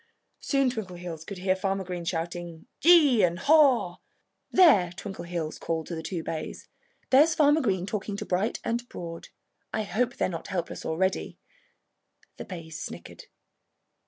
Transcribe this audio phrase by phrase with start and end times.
[0.39, 3.97] Soon Twinkleheels could hear Farmer Green shouting "Gee!" and "Haw!"
[4.49, 6.67] "There!" Twinkleheels called to the two bays.
[7.11, 9.27] "There's Farmer Green talking to Bright and Broad.
[9.71, 11.37] I hope they're not helpless already."
[12.37, 13.25] The bays snickered.